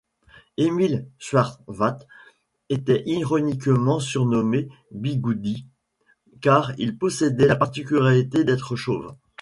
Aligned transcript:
Émile 0.57 1.07
Scharwath 1.19 2.07
était 2.69 3.03
ironiquement 3.05 3.99
surnommé 3.99 4.67
Bigoudi, 4.89 5.67
car 6.41 6.71
il 6.79 6.97
possédait 6.97 7.45
la 7.45 7.55
particularité 7.55 8.43
d'être 8.43 8.75
chauve. 8.75 9.15